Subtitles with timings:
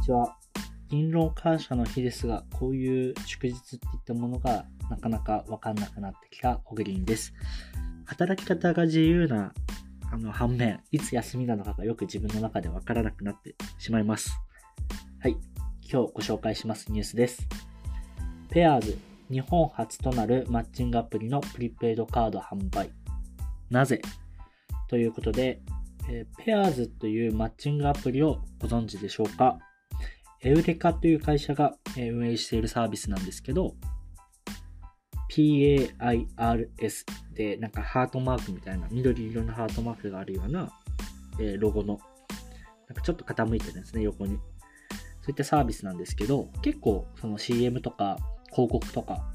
[0.00, 0.36] ちは。
[0.90, 7.34] 勤労感謝の日ですが、こういう祝日っていったものがなかなかわかんなくなってきたオグリンです。
[8.06, 9.52] 働き方が自由な
[10.10, 14.30] あの反面、いつ休みなのかがよく自分の中でわからなくなってしまいます。
[15.20, 15.36] はい。
[15.90, 17.46] 今日ご紹介しますニュースです。
[18.50, 18.98] ペアーズ、
[19.30, 22.90] 日本初となるマッチングアプリのプリペイドカード販売。
[23.68, 24.00] なぜ？
[24.88, 25.60] ということで、
[26.08, 29.58] えー、ペアーズというマッチングアプリをご存知でしょうか？
[30.42, 33.74] エウレカという会社が運営しているサービスなんですけど、
[35.30, 40.72] PAIRS でなんかハートマークみたいな緑色のハートマークがあるような、
[41.40, 41.98] えロゴの
[42.88, 44.38] なんかちょっと傾いてるんですね、横に。
[45.22, 48.16] そういったサービスなんですけど、結構その CM とか
[48.50, 49.30] 広告とか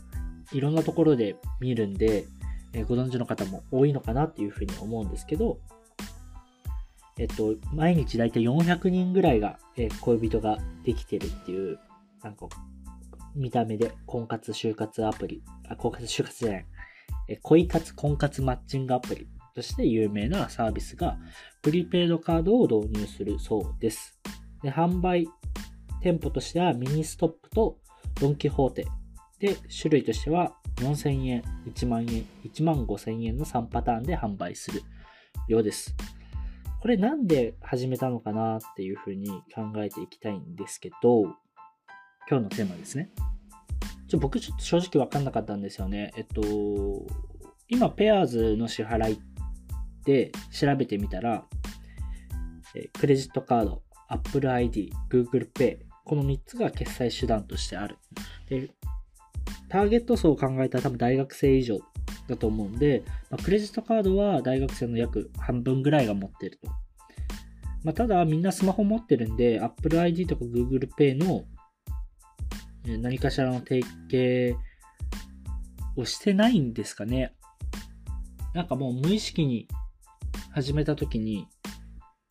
[0.52, 2.26] いろんなところで見るんで、
[2.74, 5.60] えご存知の方も多いのかなっていうふうに思うんですけど、
[7.18, 11.80] えっと、毎日だいたい400人ぐらいが、え、恋人ができてるっていう、
[12.24, 12.48] なんか、
[13.36, 16.66] 見た目で婚活、就活アプリ、あ、婚活、就活じゃない、
[17.30, 21.18] え、恋活、婚活マッチングアプリとして有名なサービスが、
[21.62, 24.20] プリペイドカードを導入するそうです。
[24.64, 25.28] で、販売
[26.02, 27.78] 店舗としてはミニストップと
[28.20, 28.88] ドンキホーテ。
[29.40, 34.82] で、種類としては4000円、1万円、1万5000円の3パターンで販売する
[35.48, 35.96] ようです。
[36.84, 41.22] これなんで始めたのかなっていうふうに考えていきたいんですけど、
[42.30, 43.10] 今日のテーマですね。
[44.10, 46.12] ちょ僕ちょっと正直わかんなかったんですよね。
[46.18, 46.42] えっと、
[47.70, 49.22] 今、ペアーズの支払い
[50.04, 51.46] で調べてみたら、
[53.00, 57.98] クレジットカード、Apple ID、Google Pay、この3つが決済手段としてある。
[58.50, 58.70] で、
[59.70, 61.80] ターゲット層を考えたら多分大学生以上
[62.28, 66.72] だと思うんで、まあ、クレジットカードは大学生の約半分ぐらいが持ってると。
[67.84, 71.46] まあ、ただ、みんなスマホ持ってるんで、Apple ID とか Google Pay の
[72.86, 74.56] 何かしらの提携
[75.96, 77.34] をしてないんですかね。
[78.54, 79.68] なんかもう無意識に
[80.52, 81.48] 始めた時に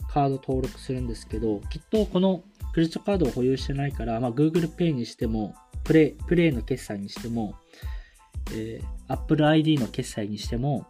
[0.09, 7.55] カード登録するんですけど、きっとこのクレジットカードを保有してないから、まあ、Google Pay にしても、プレイ、プレイの決済にしても、
[8.53, 10.87] えー、Apple ID の決済にしても、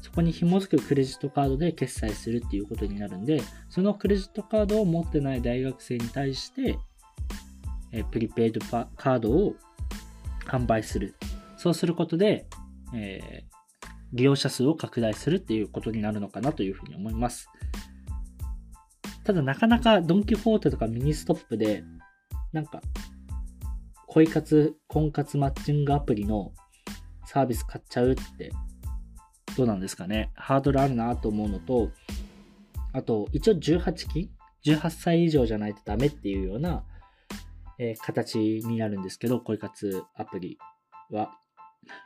[0.00, 6.78] そこに紐づくクレジットカードで決済するっていうことになるんで、そのクレジットカードを持ってない大学生に対して、
[7.92, 9.54] えー、プリペイドカードを
[10.46, 11.14] 販売する。
[11.56, 12.46] そうすることで、
[12.94, 17.48] えー、利用者数を拡大するっていうことになるのかなというふうに思います。
[19.24, 21.84] ただなかなかドンキホーテとかミニストップで、
[22.52, 22.80] なんか、
[24.08, 26.52] 恋活、婚活マッチングアプリの
[27.32, 28.52] サービス買っちゃうって、
[29.56, 30.30] どうなんですかね。
[30.34, 31.90] ハードルあるなと思うのと、
[32.92, 34.30] あと、一応18期
[34.66, 36.84] ?18 歳以上じゃないとダメっていうような、
[37.78, 40.58] えー、形になるんですけど、恋活アプリ
[41.10, 41.30] は。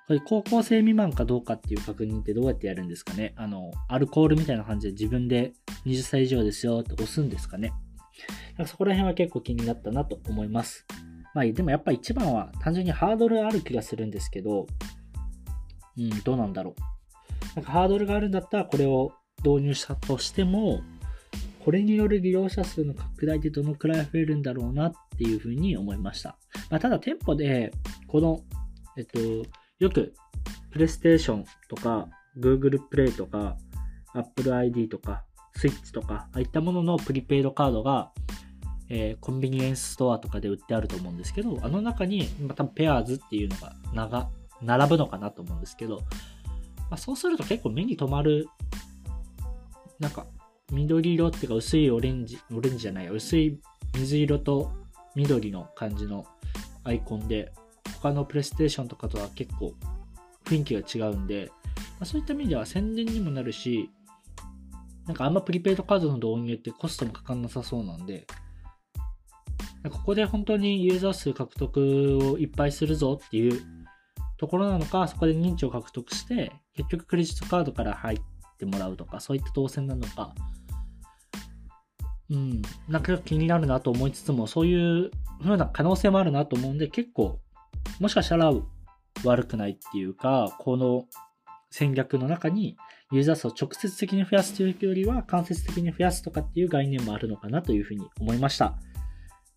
[0.06, 5.52] これ高校生未満かどうかっていう確認ってどうやってやるんですかねあの、アルコールみたいな感じで自分で
[5.84, 7.72] 20歳以上ですよって押すんですかね
[8.56, 10.86] なんかそこら辺は結構気になったなと思います。
[11.34, 14.66] まあでもやっぱ一番は単純にハードルある気がするんですけど、
[15.98, 17.56] うん、どうなんだろう。
[17.56, 19.12] なんかハードルがあるんだったらこれを
[19.44, 20.82] 導入したとしても、
[21.64, 26.38] これによる利用者数の拡大でどのくらい増えるんだろうなっていうふうに思いました。
[26.70, 27.72] まあ、ただ店舗で、
[28.06, 28.40] この、
[28.96, 29.18] えっと、
[29.78, 30.14] よく、
[30.70, 32.08] プレイステーションとか、
[32.38, 33.56] Google プレイとか、
[34.14, 35.24] Apple ID とか、
[35.56, 38.12] Switch とか、ああいったもののプリペイドカードが、
[38.88, 44.30] えー、コンビニエンスストアとかで売ってあると思うんですけど、あの中に、まあ、多分ペアーズっていうのが長
[44.62, 46.00] 並ぶのかなと思うんですけど、
[46.90, 48.48] まあ、そうすると結構目に留まる、
[49.98, 50.26] なんか、
[50.72, 53.60] 緑色っていうか薄いオレンジ、オレンジじゃない、薄い
[53.94, 54.72] 水色と
[55.14, 56.26] 緑の感じの
[56.84, 57.52] アイコンで、
[58.02, 59.74] 他のプレイステーションとかとは結構
[60.44, 63.90] 雰囲気が違うんで、まあ、そういった意味では宣伝にもなるし、
[65.06, 68.26] なんかあんまプリペイドカードの導入ってコストもかかんなさそうなんで、
[69.90, 73.62] ここで本当にユーザー数獲得をいっぱいするぞっていう
[74.38, 78.18] ところなのか、そこで認知を獲得して、結局クレジットカードから入っ
[78.58, 80.34] てもらうとか、そういった当選なのか、
[82.30, 85.10] うん、なんか気になるなと思いつつも、そういう
[85.42, 87.38] 風な可能性もあるなと思うんで、結構、
[88.00, 88.52] もしかしたら
[89.24, 91.04] 悪くないっていうか、この
[91.70, 92.76] 戦略の中に
[93.12, 98.76] ユーザー数を直接的に増やすというよりは間接的に増やすとかっていう概念もあるのかなというふうに思いました。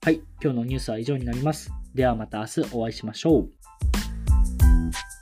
[0.02, 1.72] はい、今日のニュースは以上になります。
[1.94, 3.59] ではまた明日お会いしましょう。
[4.80, 5.19] Thank you.